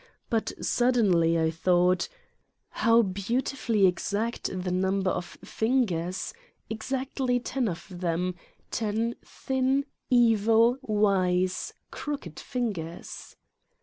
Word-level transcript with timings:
But 0.31 0.51
suddenly 0.59 1.39
I 1.39 1.51
thought: 1.51 2.09
how 2.69 3.03
beautifully 3.03 3.85
exact 3.85 4.45
the 4.45 4.71
number 4.71 5.11
of 5.11 5.37
fingers, 5.45 6.33
exactly 6.71 7.39
ten 7.39 7.67
of 7.67 7.85
them, 7.87 8.33
ten 8.71 9.13
thin, 9.23 9.85
evil, 10.17 10.79
wise, 10.81 11.73
crooked 11.91 12.39
fingers 12.39 13.35